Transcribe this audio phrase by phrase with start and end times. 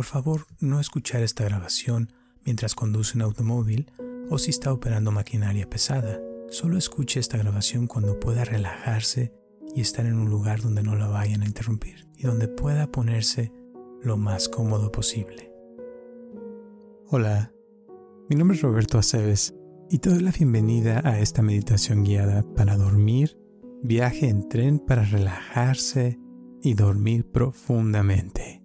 [0.00, 2.10] por favor no escuchar esta grabación
[2.46, 3.92] mientras conduce un automóvil
[4.30, 6.18] o si está operando maquinaria pesada.
[6.48, 9.34] Solo escuche esta grabación cuando pueda relajarse
[9.74, 13.52] y estar en un lugar donde no la vayan a interrumpir y donde pueda ponerse
[14.00, 15.52] lo más cómodo posible.
[17.08, 17.52] Hola,
[18.30, 19.54] mi nombre es Roberto Aceves
[19.90, 23.36] y te doy la bienvenida a esta meditación guiada para dormir,
[23.82, 26.18] viaje en tren para relajarse
[26.62, 28.59] y dormir profundamente.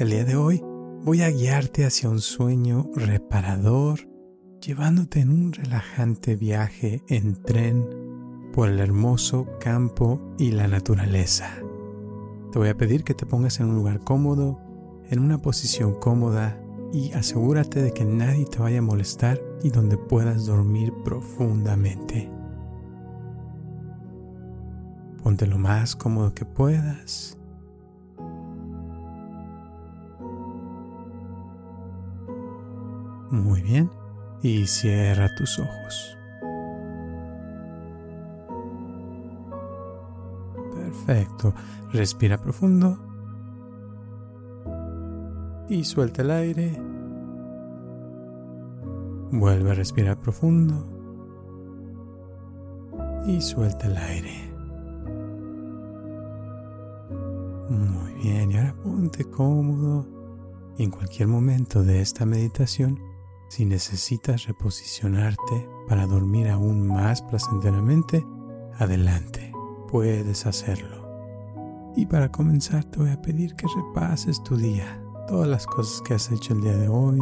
[0.00, 0.64] El día de hoy
[1.04, 4.08] voy a guiarte hacia un sueño reparador,
[4.62, 7.86] llevándote en un relajante viaje en tren
[8.54, 11.50] por el hermoso campo y la naturaleza.
[12.50, 14.58] Te voy a pedir que te pongas en un lugar cómodo,
[15.10, 16.58] en una posición cómoda
[16.94, 22.30] y asegúrate de que nadie te vaya a molestar y donde puedas dormir profundamente.
[25.22, 27.36] Ponte lo más cómodo que puedas.
[33.30, 33.90] Muy bien.
[34.42, 36.18] Y cierra tus ojos.
[40.74, 41.54] Perfecto.
[41.92, 42.98] Respira profundo.
[45.68, 46.82] Y suelta el aire.
[49.30, 50.84] Vuelve a respirar profundo.
[53.26, 54.52] Y suelta el aire.
[57.68, 60.06] Muy bien, y ahora ponte cómodo.
[60.78, 62.98] En cualquier momento de esta meditación,
[63.50, 68.24] si necesitas reposicionarte para dormir aún más placenteramente,
[68.78, 69.52] adelante,
[69.88, 71.04] puedes hacerlo.
[71.96, 76.14] Y para comenzar te voy a pedir que repases tu día, todas las cosas que
[76.14, 77.18] has hecho el día de hoy,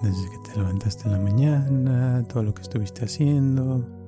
[0.00, 4.01] desde que te levantaste en la mañana, todo lo que estuviste haciendo.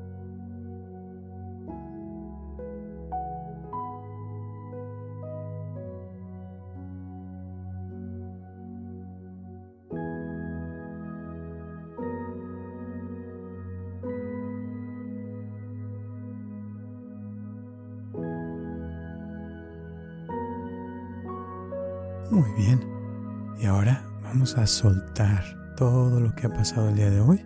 [24.57, 25.42] A soltar
[25.77, 27.45] todo lo que ha pasado el día de hoy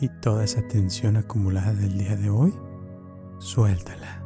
[0.00, 2.54] y toda esa tensión acumulada del día de hoy,
[3.38, 4.22] suéltala.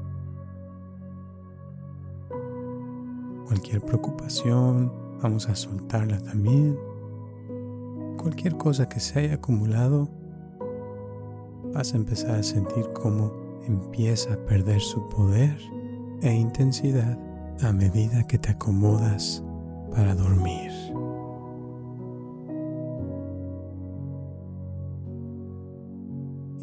[3.47, 6.77] Cualquier preocupación, vamos a soltarla también.
[8.19, 10.09] Cualquier cosa que se haya acumulado,
[11.73, 13.33] vas a empezar a sentir cómo
[13.67, 15.57] empieza a perder su poder
[16.23, 17.19] e intensidad
[17.63, 19.45] a medida que te acomodas
[19.95, 20.90] para dormir.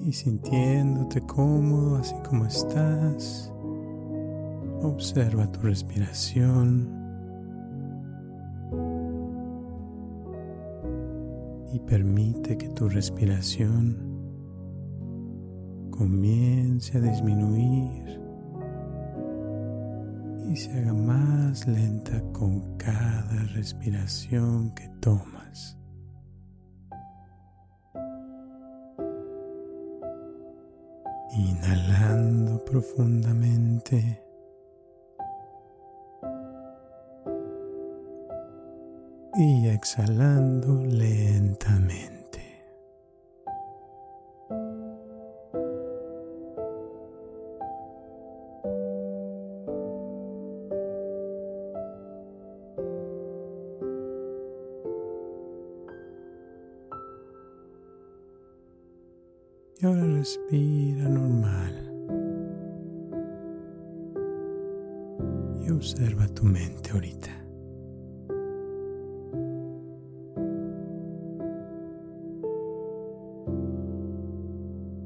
[0.07, 3.51] Y sintiéndote cómodo así como estás.
[4.81, 6.90] Observa tu respiración
[11.73, 13.97] y permite que tu respiración
[15.91, 18.22] comience a disminuir
[20.50, 25.78] y se haga más lenta con cada respiración que tomas.
[31.38, 34.24] Inhalando profundamente.
[39.36, 42.16] Y exhalando lentamente.
[59.79, 61.83] Y ahora respira normal.
[65.63, 67.29] Y observa tu mente ahorita.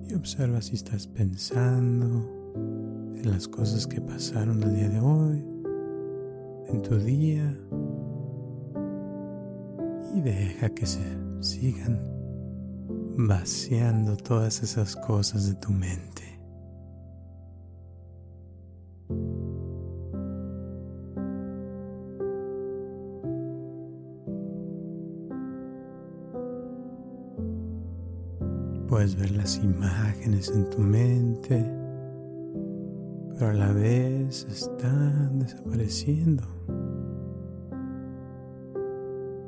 [0.07, 2.25] Y observa si estás pensando
[3.15, 5.45] en las cosas que pasaron el día de hoy,
[6.67, 7.57] en tu día.
[10.15, 11.01] Y deja que se
[11.41, 12.20] sigan
[13.17, 16.39] vaciando todas esas cosas de tu mente.
[28.87, 31.63] Puedes ver las imágenes en tu mente,
[33.33, 36.43] pero a la vez están desapareciendo.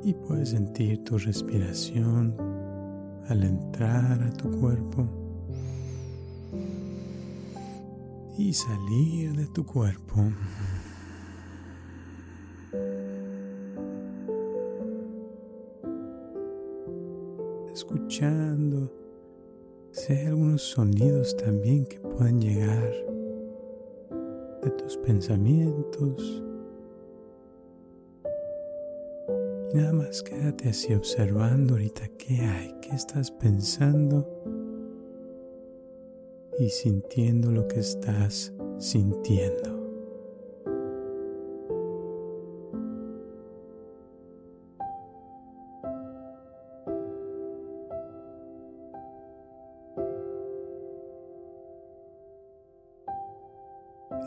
[0.02, 2.53] Y puedes sentir tu respiración
[3.28, 5.06] al entrar a tu cuerpo
[8.36, 10.30] y salir de tu cuerpo.
[17.72, 18.92] Escuchando
[19.90, 22.92] si hay algunos sonidos también que pueden llegar
[24.62, 26.43] de tus pensamientos.
[29.74, 34.24] Nada más quédate así observando ahorita qué hay, qué estás pensando
[36.60, 39.74] y sintiendo lo que estás sintiendo.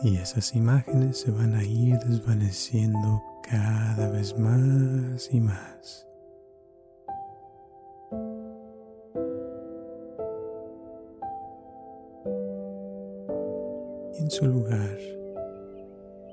[0.04, 6.08] Y esas imágenes se van a ir desvaneciendo cada vez más y más.
[14.20, 14.98] en su lugar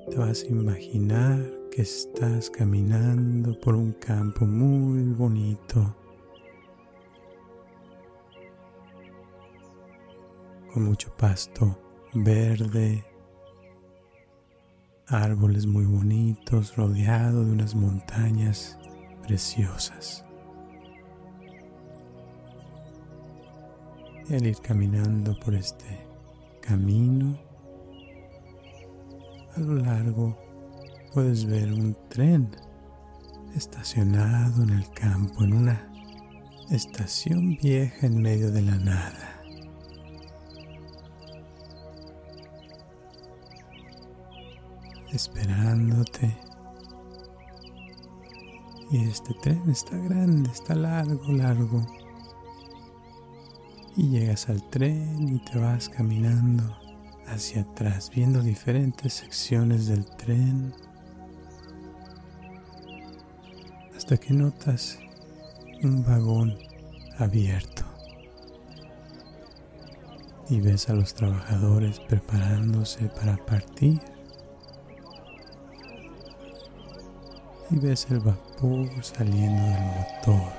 [0.09, 1.39] te vas a imaginar
[1.71, 5.95] que estás caminando por un campo muy bonito,
[10.73, 11.77] con mucho pasto
[12.13, 13.03] verde,
[15.07, 18.77] árboles muy bonitos, rodeado de unas montañas
[19.23, 20.25] preciosas.
[24.27, 26.07] Y al ir caminando por este
[26.61, 27.37] camino,
[29.55, 30.37] a lo largo
[31.13, 32.49] puedes ver un tren
[33.55, 35.91] estacionado en el campo, en una
[36.71, 39.34] estación vieja en medio de la nada.
[45.15, 46.37] Esperándote.
[48.91, 51.81] Y este tren está grande, está largo, largo.
[53.95, 56.63] Y llegas al tren y te vas caminando
[57.27, 60.73] hacia atrás, viendo diferentes secciones del tren,
[63.95, 64.99] hasta que notas
[65.81, 66.57] un vagón
[67.17, 67.85] abierto
[70.49, 74.14] y ves a los trabajadores preparándose para partir.
[77.75, 80.53] Y ves el vapor saliendo del motor.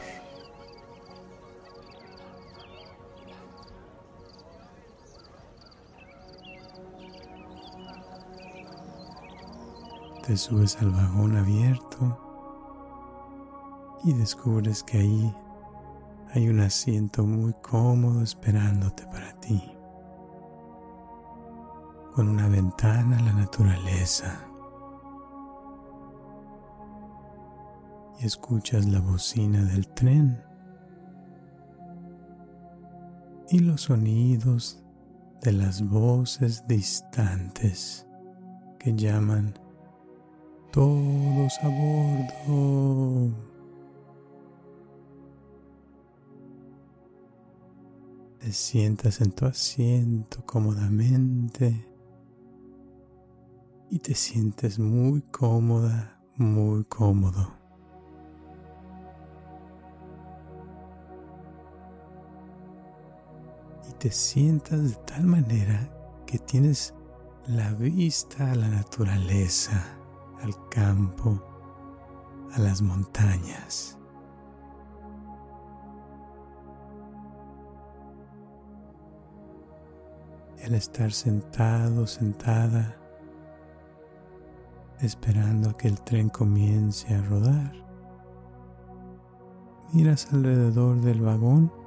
[10.27, 12.19] Te subes al vagón abierto
[14.05, 15.35] y descubres que ahí
[16.35, 19.63] hay un asiento muy cómodo esperándote para ti,
[22.15, 24.51] con una ventana a la naturaleza.
[28.19, 30.43] Y escuchas la bocina del tren
[33.51, 34.83] y los sonidos
[35.43, 38.07] de las voces distantes
[38.79, 39.55] que llaman
[40.73, 43.35] todos a bordo.
[48.41, 51.87] Te sientas en tu asiento cómodamente
[53.91, 57.56] y te sientes muy cómoda, muy cómodo.
[63.99, 65.89] Te sientas de tal manera
[66.27, 66.95] que tienes
[67.47, 69.97] la vista a la naturaleza
[70.43, 71.43] al campo,
[72.53, 73.99] a las montañas.
[80.59, 82.97] Y al estar sentado, sentada,
[85.01, 87.73] esperando a que el tren comience a rodar,
[89.93, 91.86] miras alrededor del vagón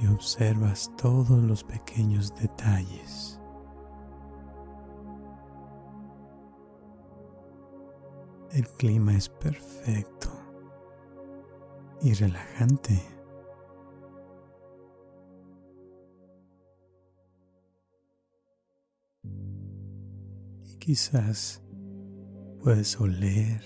[0.00, 3.40] y observas todos los pequeños detalles.
[8.52, 10.28] El clima es perfecto
[12.00, 13.02] y relajante.
[20.62, 21.62] Y quizás
[22.62, 23.60] puedes oler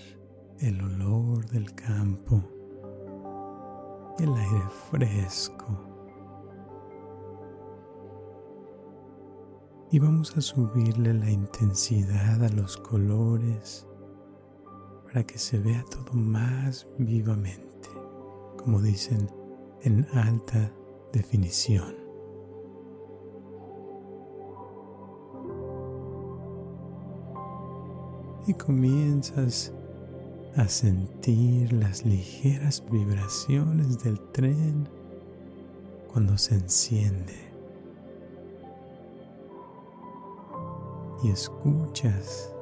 [0.59, 2.43] el olor del campo,
[4.17, 5.98] el aire fresco.
[9.91, 13.87] Y vamos a subirle la intensidad a los colores
[15.05, 17.89] para que se vea todo más vivamente,
[18.55, 19.31] como dicen,
[19.81, 20.71] en alta
[21.11, 21.95] definición.
[28.45, 29.73] Y comienzas
[30.55, 34.87] a sentir las ligeras vibraciones del tren
[36.13, 37.48] cuando se enciende.
[41.23, 42.53] Y escuchas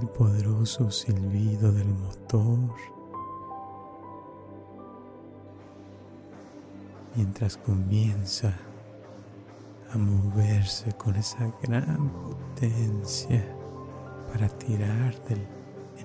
[0.00, 2.74] el poderoso silbido del motor
[7.16, 8.52] mientras comienza
[9.92, 13.44] a moverse con esa gran potencia
[14.32, 15.46] para tirar del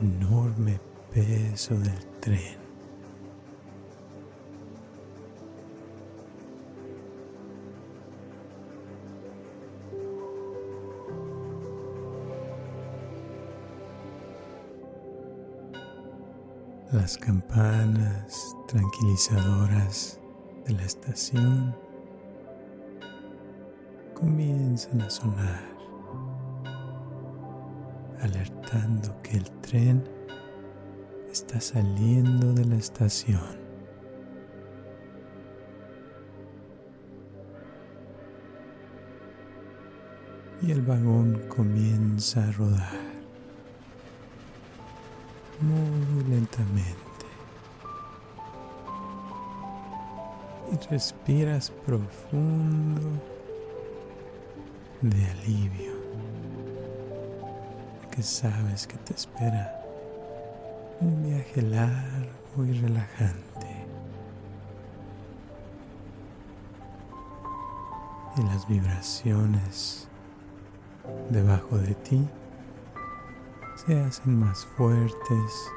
[0.02, 0.80] enorme
[1.14, 2.63] peso del tren.
[16.94, 20.20] Las campanas tranquilizadoras
[20.68, 21.76] de la estación
[24.14, 25.76] comienzan a sonar,
[28.22, 30.08] alertando que el tren
[31.32, 33.42] está saliendo de la estación.
[40.62, 43.13] Y el vagón comienza a rodar
[45.64, 47.02] muy lentamente.
[50.72, 53.02] Y respiras profundo
[55.02, 55.94] de alivio,
[58.12, 59.80] que sabes que te espera
[61.00, 63.68] un viaje largo y relajante.
[68.38, 70.08] Y las vibraciones
[71.30, 72.28] debajo de ti
[73.86, 75.72] se hacen más fuertes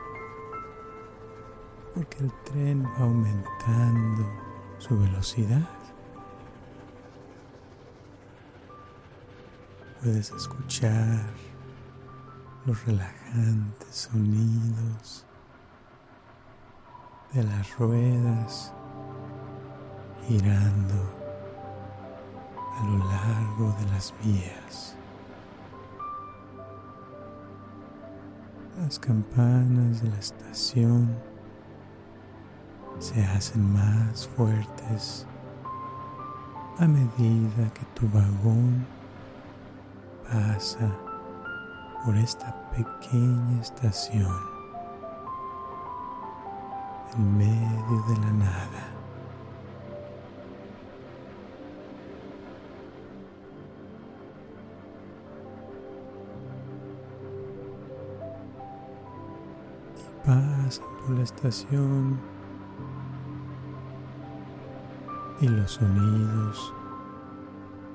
[1.95, 4.25] porque el tren va aumentando
[4.79, 5.69] su velocidad.
[10.03, 11.25] Puedes escuchar
[12.65, 15.25] los relajantes sonidos
[17.33, 18.73] de las ruedas
[20.29, 21.17] girando
[22.79, 24.96] a lo largo de las vías.
[28.87, 31.13] Las campanas de la estación
[33.01, 35.27] se hacen más fuertes
[36.79, 38.87] a medida que tu vagón
[40.23, 40.89] pasa
[42.05, 44.39] por esta pequeña estación
[47.17, 48.96] en medio de la nada.
[60.67, 62.19] Pasan por la estación
[65.41, 66.75] y los sonidos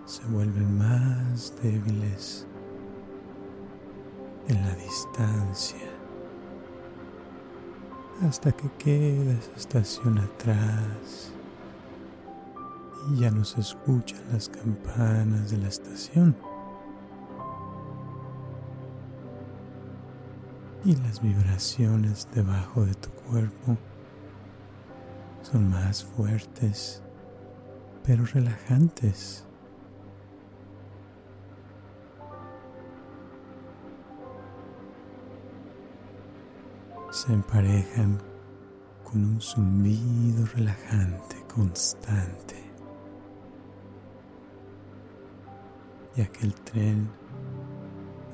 [0.05, 2.47] se vuelven más débiles
[4.47, 5.89] en la distancia
[8.25, 11.33] hasta que queda esa estación atrás
[13.11, 16.37] y ya no se escuchan las campanas de la estación.
[20.91, 23.77] Y las vibraciones debajo de tu cuerpo
[25.41, 27.01] son más fuertes
[28.03, 29.45] pero relajantes.
[37.09, 38.17] Se emparejan
[39.03, 42.55] con un zumbido relajante constante,
[46.17, 47.09] ya que el tren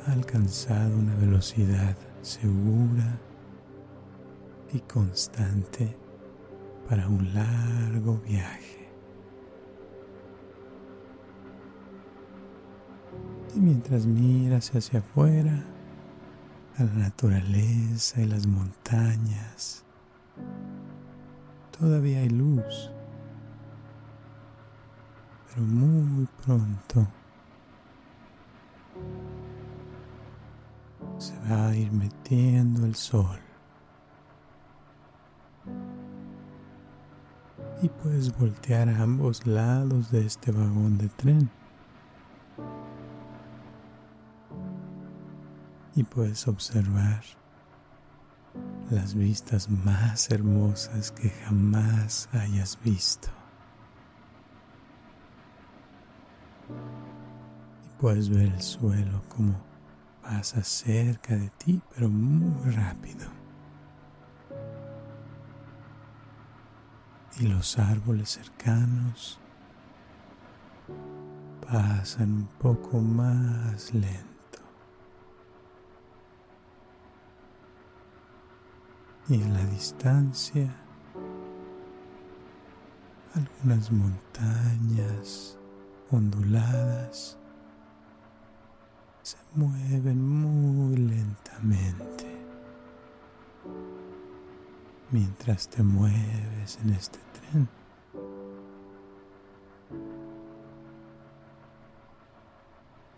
[0.08, 3.20] ha alcanzado una velocidad segura
[4.74, 5.96] y constante
[6.88, 8.88] para un largo viaje.
[13.56, 15.64] Y mientras miras hacia afuera,
[16.78, 19.84] a la naturaleza y las montañas,
[21.78, 22.92] todavía hay luz,
[25.50, 27.08] pero muy pronto
[31.48, 33.40] se va a ir metiendo el sol.
[37.82, 41.50] Y puedes voltear a ambos lados de este vagón de tren.
[45.96, 47.24] Y puedes observar
[48.90, 53.30] las vistas más hermosas que jamás hayas visto.
[57.86, 59.67] Y puedes ver el suelo como
[60.28, 63.28] pasa cerca de ti, pero muy rápido.
[67.40, 69.40] Y los árboles cercanos
[71.66, 74.60] pasan un poco más lento.
[79.30, 80.76] Y en la distancia,
[83.34, 85.58] algunas montañas
[86.12, 87.38] onduladas
[89.28, 92.26] se mueven muy lentamente
[95.12, 97.68] mientras te mueves en este tren.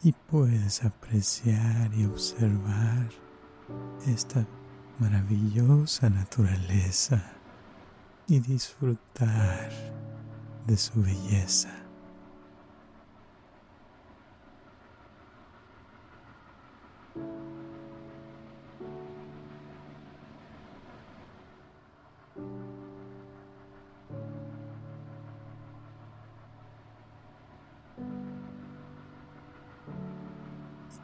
[0.01, 3.12] Y puedes apreciar y observar
[4.08, 4.48] esta
[4.98, 7.22] maravillosa naturaleza
[8.25, 9.70] y disfrutar
[10.66, 11.78] de su belleza.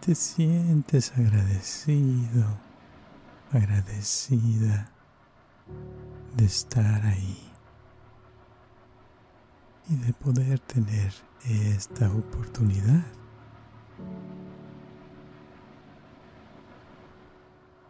[0.06, 2.46] Te sientes agradecido,
[3.52, 4.88] agradecida
[6.38, 7.52] de estar ahí
[9.90, 11.12] y de poder tener
[11.44, 13.04] esta oportunidad.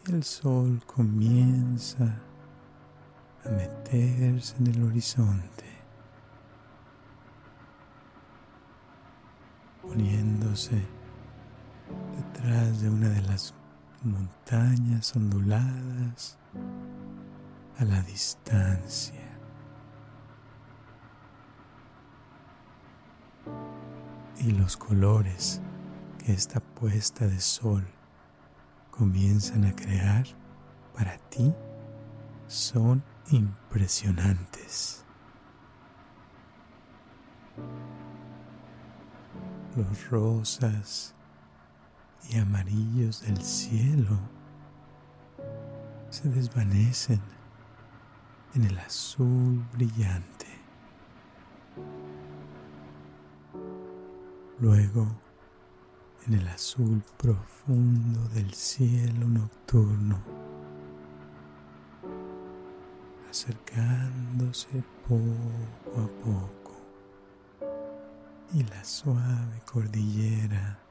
[0.07, 2.21] El sol comienza
[3.43, 5.65] a meterse en el horizonte,
[9.81, 10.94] poniéndose
[12.45, 13.55] de una de las
[14.03, 16.37] montañas onduladas
[17.79, 19.39] a la distancia.
[24.37, 25.59] Y los colores
[26.19, 27.87] que esta puesta de sol
[28.91, 30.27] comienzan a crear
[30.93, 31.51] para ti
[32.47, 35.03] son impresionantes.
[39.75, 41.14] Los rosas,
[42.29, 44.17] y amarillos del cielo
[46.09, 47.21] se desvanecen
[48.53, 50.45] en el azul brillante.
[54.59, 55.07] Luego,
[56.25, 60.23] en el azul profundo del cielo nocturno,
[63.29, 66.81] acercándose poco a poco,
[68.53, 70.84] y la suave cordillera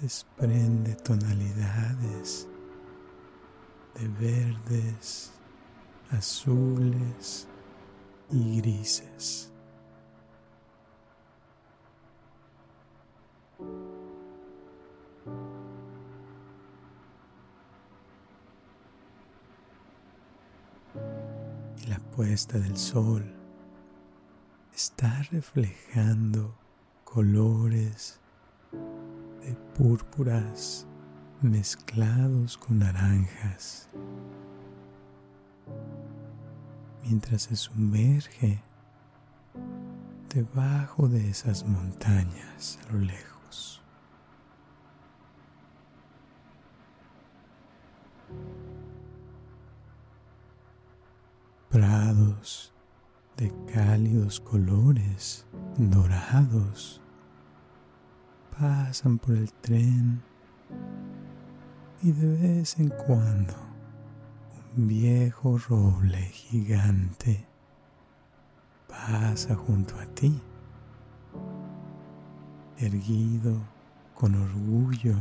[0.00, 2.46] desprende tonalidades
[3.94, 5.32] de verdes,
[6.10, 7.48] azules
[8.30, 9.50] y grises.
[21.78, 23.24] Y la puesta del sol
[24.74, 26.54] está reflejando
[27.04, 28.20] colores
[29.46, 30.86] de púrpuras
[31.40, 33.88] mezclados con naranjas,
[37.04, 38.60] mientras se sumerge
[40.34, 43.82] debajo de esas montañas a lo lejos.
[51.70, 52.72] Prados
[53.36, 57.00] de cálidos colores dorados
[58.58, 60.22] pasan por el tren
[62.02, 63.54] y de vez en cuando
[64.76, 67.44] un viejo roble gigante
[68.88, 70.40] pasa junto a ti,
[72.78, 73.58] erguido
[74.14, 75.16] con orgullo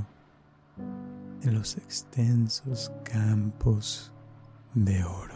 [1.42, 4.14] en los extensos campos
[4.74, 5.35] de oro.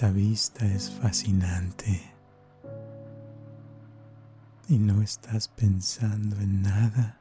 [0.00, 2.00] Esta vista es fascinante
[4.66, 7.18] y no estás pensando en nada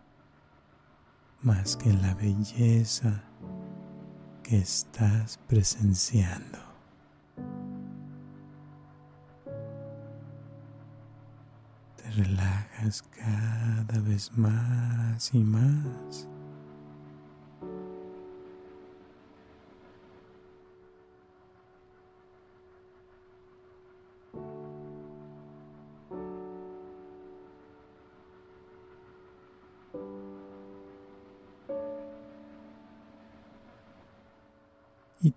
[1.41, 3.21] más que en la belleza
[4.43, 6.57] que estás presenciando.
[11.97, 16.29] Te relajas cada vez más y más.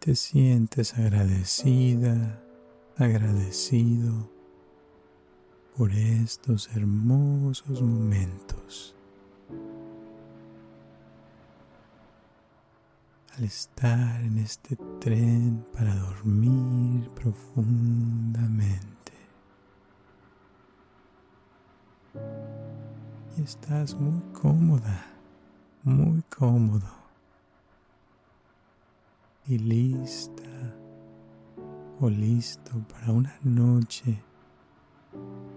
[0.05, 2.43] Te sientes agradecida,
[2.97, 4.29] agradecido
[5.77, 8.97] por estos hermosos momentos.
[13.37, 19.13] Al estar en este tren para dormir profundamente.
[23.39, 25.07] Y estás muy cómoda,
[25.85, 27.02] muy cómodo
[29.47, 30.43] y lista
[32.03, 34.23] cuerpo listo para una noche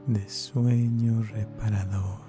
[0.06, 2.26] de sueño reparador.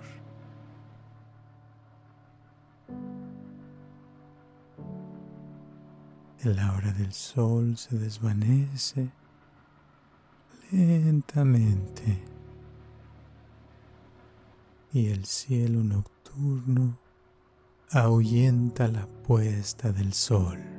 [6.45, 9.11] La hora del sol se desvanece
[10.71, 12.23] lentamente
[14.93, 16.99] y el cielo nocturno
[17.91, 20.76] ahuyenta la puesta del sol.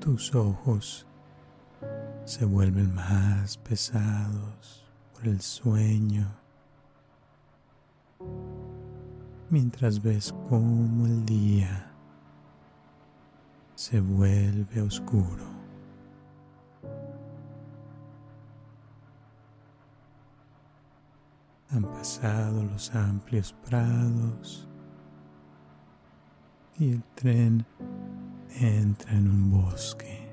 [0.00, 1.06] Tus ojos
[2.24, 4.84] se vuelven más pesados
[5.14, 6.28] por el sueño
[9.50, 11.90] mientras ves cómo el día
[13.74, 15.58] se vuelve oscuro.
[21.70, 24.66] Han pasado los amplios prados
[26.78, 27.66] y el tren
[28.56, 30.28] entra en un bosque.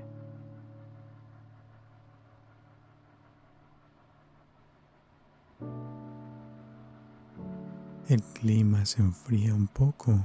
[8.08, 10.20] El clima se enfría un poco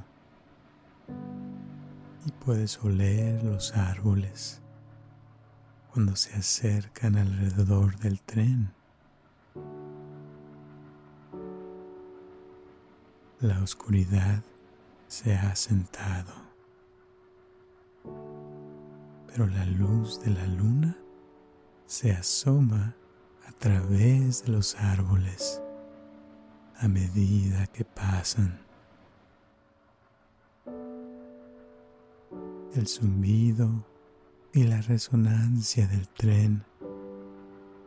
[2.27, 4.61] y puedes oler los árboles
[5.93, 8.73] cuando se acercan alrededor del tren.
[13.41, 14.43] La oscuridad
[15.09, 16.50] se ha sentado,
[19.31, 20.97] pero la luz de la luna
[21.87, 22.95] se asoma
[23.47, 25.63] a través de los árboles
[26.79, 28.59] a medida que pasan.
[32.75, 33.85] El zumbido
[34.53, 36.65] y la resonancia del tren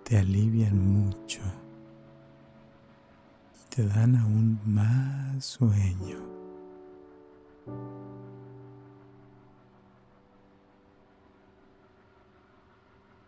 [0.04, 1.42] te alivian mucho
[3.56, 6.18] y te dan aún más sueño.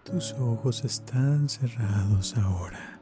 [0.05, 2.99] Tus ojos están cerrados ahora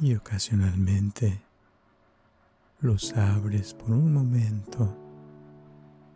[0.00, 1.40] y ocasionalmente
[2.80, 4.98] los abres por un momento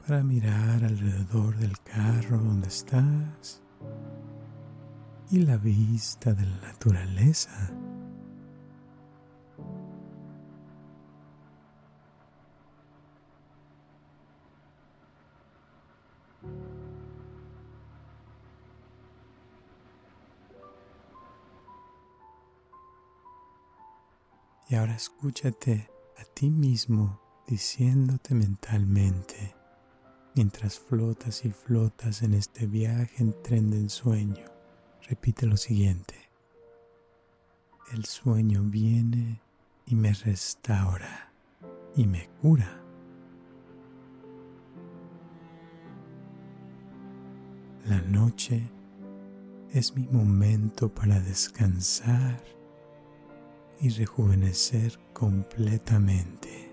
[0.05, 3.63] para mirar alrededor del carro donde estás
[5.31, 7.71] y la vista de la naturaleza.
[24.69, 29.55] Y ahora escúchate a ti mismo diciéndote mentalmente,
[30.35, 34.45] mientras flotas y flotas en este viaje en tren del sueño,
[35.09, 36.15] repite lo siguiente.
[37.93, 39.41] El sueño viene
[39.87, 41.31] y me restaura
[41.95, 42.83] y me cura.
[47.87, 48.69] La noche
[49.71, 52.56] es mi momento para descansar
[53.81, 56.73] y rejuvenecer completamente.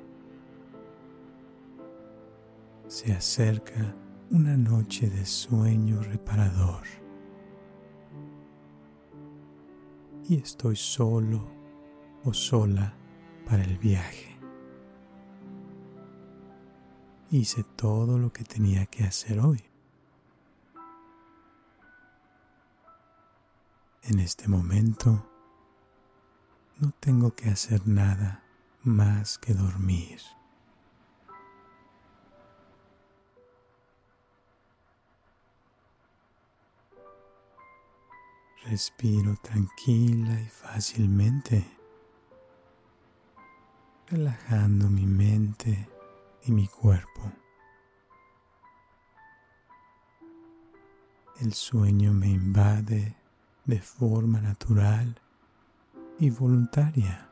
[2.87, 3.95] Se acerca
[4.29, 6.83] una noche de sueño reparador
[10.27, 11.45] y estoy solo
[12.23, 12.93] o sola
[13.45, 14.37] para el viaje.
[17.31, 19.59] Hice todo lo que tenía que hacer hoy.
[24.03, 25.32] En este momento
[26.83, 28.43] no tengo que hacer nada
[28.83, 30.19] más que dormir.
[38.65, 41.65] Respiro tranquila y fácilmente,
[44.09, 45.87] relajando mi mente
[46.43, 47.31] y mi cuerpo.
[51.39, 53.15] El sueño me invade
[53.63, 55.22] de forma natural
[56.19, 57.29] y voluntaria.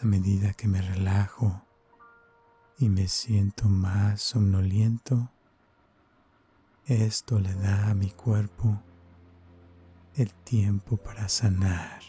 [0.00, 1.62] A medida que me relajo
[2.78, 5.30] y me siento más somnoliento,
[6.86, 8.80] esto le da a mi cuerpo
[10.14, 12.00] el tiempo para sanar.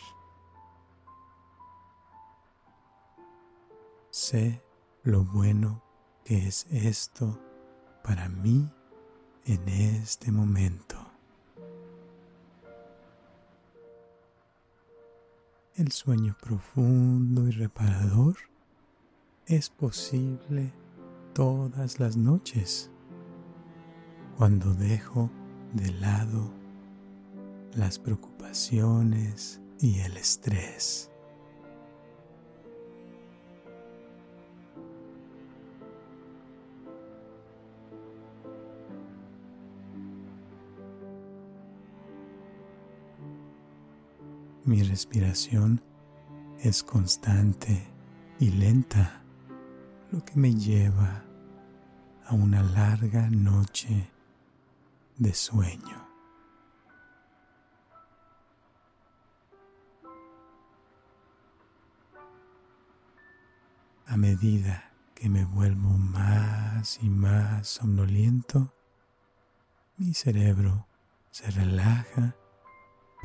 [4.09, 4.61] Sé
[5.03, 5.81] lo bueno
[6.23, 7.39] que es esto
[8.03, 8.69] para mí
[9.45, 10.96] en este momento.
[15.77, 18.35] El sueño profundo y reparador
[19.45, 20.73] es posible
[21.35, 22.89] todas las noches
[24.37, 25.29] cuando dejo
[25.73, 26.51] de lado
[27.75, 31.11] las preocupaciones y el estrés.
[44.67, 45.81] Mi respiración
[46.59, 47.87] es constante
[48.37, 49.21] y lenta,
[50.11, 51.23] lo que me lleva
[52.25, 54.11] a una larga noche
[55.15, 56.05] de sueño.
[64.05, 68.73] A medida que me vuelvo más y más somnoliento,
[69.95, 70.87] mi cerebro
[71.31, 72.35] se relaja,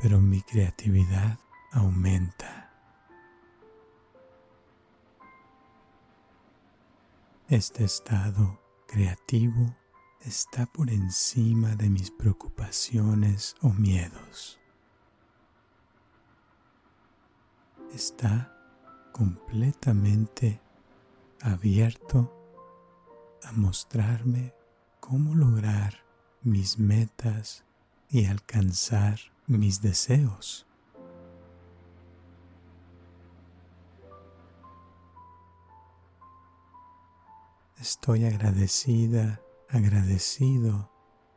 [0.01, 1.39] pero mi creatividad
[1.71, 2.71] aumenta.
[7.49, 9.75] Este estado creativo
[10.21, 14.59] está por encima de mis preocupaciones o miedos.
[17.93, 18.51] Está
[19.11, 20.61] completamente
[21.41, 22.33] abierto
[23.43, 24.53] a mostrarme
[24.99, 26.05] cómo lograr
[26.41, 27.65] mis metas
[28.09, 30.65] y alcanzar mis deseos.
[37.79, 40.89] Estoy agradecida, agradecido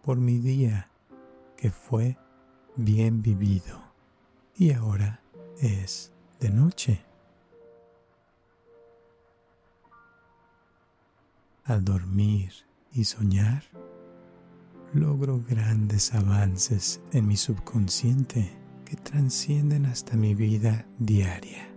[0.02, 0.88] por mi día
[1.56, 2.16] que fue
[2.76, 3.82] bien vivido
[4.54, 5.20] y ahora
[5.58, 7.04] es de noche.
[11.64, 12.52] Al dormir
[12.92, 13.64] y soñar,
[14.92, 18.50] logro grandes avances en mi subconsciente
[18.84, 21.68] que trascienden hasta mi vida diaria.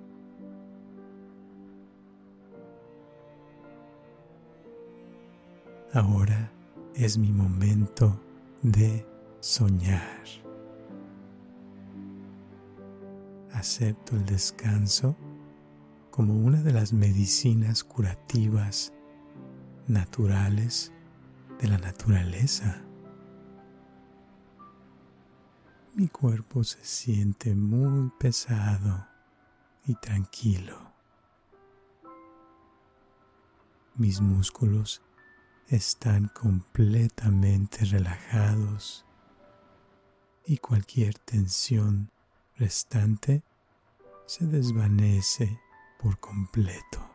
[5.93, 6.51] Ahora
[6.93, 8.21] es mi momento
[8.61, 9.05] de
[9.39, 10.23] soñar.
[13.53, 15.17] Acepto el descanso
[16.11, 18.93] como una de las medicinas curativas
[19.87, 20.91] naturales
[21.59, 22.83] de la naturaleza.
[25.99, 29.05] Mi cuerpo se siente muy pesado
[29.85, 30.93] y tranquilo.
[33.95, 35.01] Mis músculos
[35.67, 39.05] están completamente relajados
[40.45, 42.09] y cualquier tensión
[42.55, 43.43] restante
[44.25, 45.59] se desvanece
[46.01, 47.08] por completo.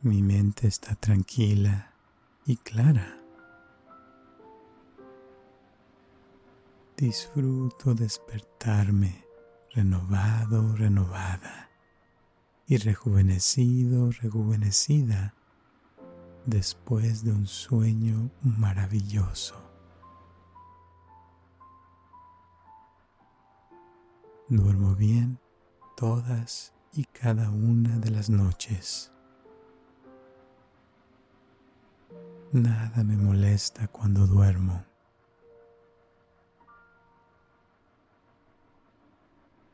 [0.00, 1.92] Mi mente está tranquila
[2.46, 3.18] y clara.
[6.96, 9.24] Disfruto despertarme
[9.74, 11.68] renovado, renovada
[12.68, 15.34] y rejuvenecido, rejuvenecida
[16.46, 19.56] después de un sueño maravilloso.
[24.48, 25.40] Duermo bien
[25.96, 29.10] todas y cada una de las noches.
[32.52, 34.82] Nada me molesta cuando duermo.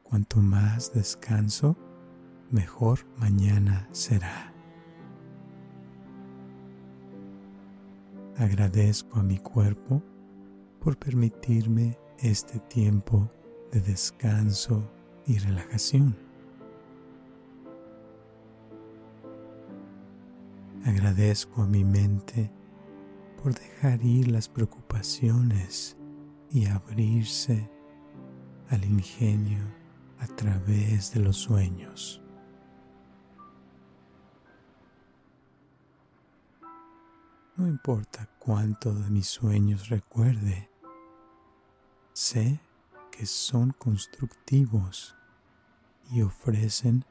[0.03, 1.77] Cuanto más descanso,
[2.51, 4.53] mejor mañana será.
[8.39, 10.03] Agradezco a mi cuerpo
[10.81, 13.31] por permitirme este tiempo
[13.71, 14.91] de descanso
[15.29, 16.17] y relajación.
[20.85, 22.51] Agradezco a mi mente
[23.45, 25.99] por dejar ir las preocupaciones
[26.51, 27.71] y abrirse
[28.71, 29.63] al ingenio
[30.19, 32.23] a través de los sueños.
[37.57, 40.71] No importa cuánto de mis sueños recuerde,
[42.15, 42.63] sé
[43.11, 45.19] que son constructivos
[46.11, 47.05] y ofrecen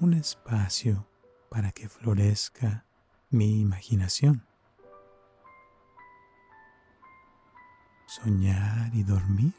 [0.00, 1.06] un espacio
[1.50, 2.86] para que florezca
[3.28, 4.53] mi imaginación.
[8.14, 9.54] Soñar y dormir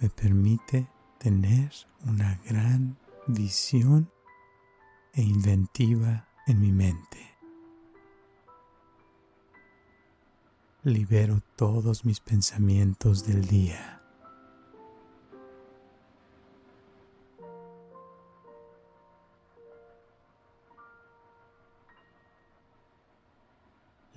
[0.00, 0.86] me permite
[1.18, 1.72] tener
[2.06, 4.10] una gran visión
[5.14, 7.18] e inventiva en mi mente.
[10.82, 13.97] Libero todos mis pensamientos del día.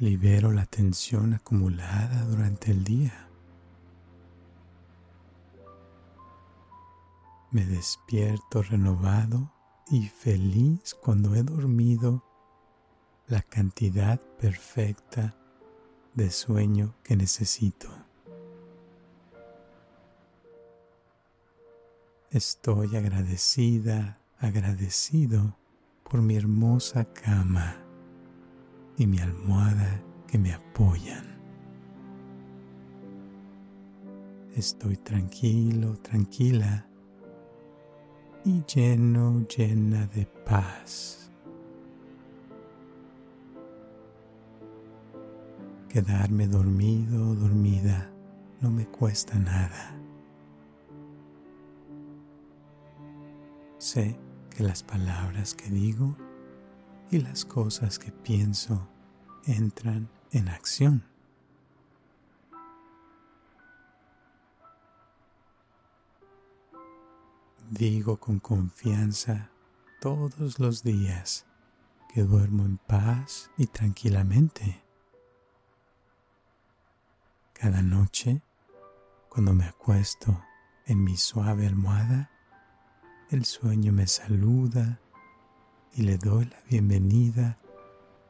[0.02, 3.30] Libero la tensión acumulada durante el día.
[7.52, 9.54] Me despierto renovado
[9.92, 12.24] y feliz cuando he dormido
[13.28, 15.36] la cantidad perfecta
[16.16, 17.88] de sueño que necesito.
[22.32, 25.60] Estoy agradecida, agradecido
[26.10, 27.81] por mi hermosa cama
[29.02, 31.26] y mi almohada que me apoyan.
[34.56, 36.86] Estoy tranquilo, tranquila
[38.46, 41.32] y lleno, llena de paz.
[45.90, 48.12] Quedarme dormido dormida
[48.62, 50.00] no me cuesta nada.
[53.80, 54.16] Sé
[54.52, 56.16] que las palabras que digo
[57.12, 58.88] y las cosas que pienso
[59.46, 61.04] entran en acción.
[67.70, 69.52] Digo con confianza
[70.00, 71.46] todos los días
[72.14, 74.82] que duermo en paz y tranquilamente.
[77.54, 78.42] Cada noche,
[79.30, 80.42] cuando me acuesto
[80.86, 82.32] en mi suave almohada,
[83.30, 85.00] el sueño me saluda
[85.94, 87.58] y le doy la bienvenida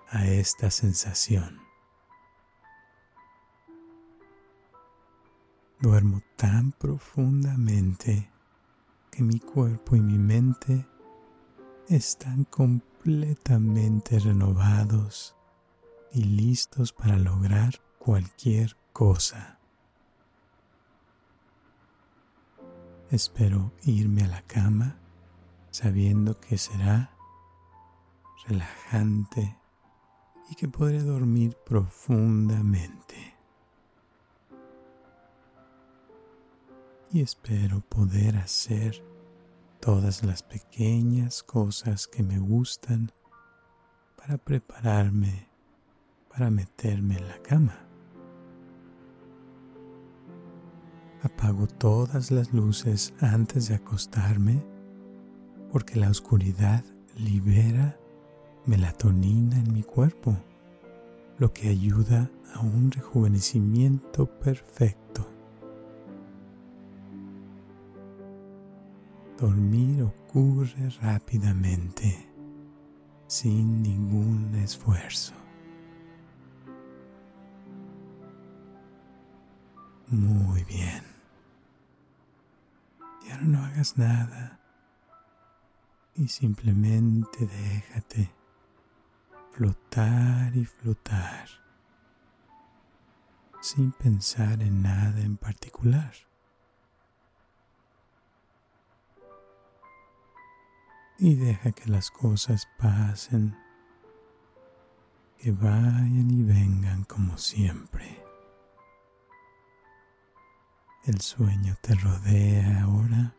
[0.10, 1.62] a esta sensación.
[5.80, 8.30] Duermo tan profundamente
[9.12, 10.88] que mi cuerpo y mi mente
[11.88, 15.36] están completamente renovados
[16.14, 19.60] y listos para lograr cualquier cosa.
[23.10, 24.98] Espero irme a la cama
[25.72, 27.12] sabiendo que será
[28.48, 29.58] relajante
[30.50, 33.36] y que podré dormir profundamente.
[37.12, 39.04] Y espero poder hacer
[39.80, 43.12] todas las pequeñas cosas que me gustan
[44.16, 45.52] para prepararme
[46.32, 47.78] para meterme en la cama.
[51.24, 54.64] Apago todas las luces antes de acostarme
[55.72, 56.84] porque la oscuridad
[57.16, 57.98] libera
[58.66, 60.38] melatonina en mi cuerpo,
[61.38, 65.26] lo que ayuda a un rejuvenecimiento perfecto.
[69.40, 72.30] Dormir ocurre rápidamente,
[73.28, 75.34] sin ningún esfuerzo.
[80.08, 81.04] Muy bien.
[83.26, 84.60] Y ahora no hagas nada
[86.16, 88.41] y simplemente déjate
[89.52, 91.48] flotar y flotar
[93.62, 96.14] sin pensar en nada en particular.
[101.20, 103.56] Y deja que las cosas pasen,
[105.38, 108.24] que vayan y vengan como siempre.
[111.06, 113.36] El sueño te rodea ahora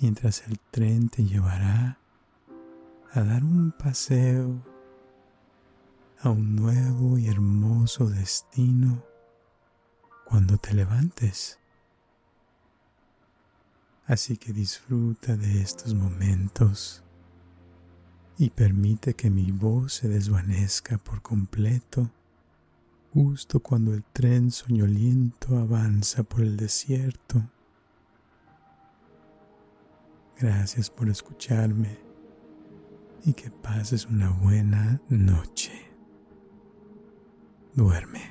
[0.00, 1.99] mientras el tren te llevará
[3.12, 4.64] a dar un paseo
[6.20, 9.04] a un nuevo y hermoso destino
[10.24, 11.58] cuando te levantes.
[14.06, 17.02] Así que disfruta de estos momentos
[18.38, 22.10] y permite que mi voz se desvanezca por completo
[23.12, 27.42] justo cuando el tren soñoliento avanza por el desierto.
[30.38, 32.09] Gracias por escucharme
[33.24, 35.72] y que pases una buena noche.
[37.74, 38.29] Duerme.